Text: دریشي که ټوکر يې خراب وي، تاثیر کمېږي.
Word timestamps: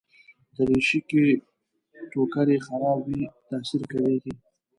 دریشي 0.55 0.99
که 1.09 1.21
ټوکر 2.11 2.47
يې 2.53 2.57
خراب 2.65 2.99
وي، 3.07 3.21
تاثیر 3.49 3.81
کمېږي. 3.91 4.33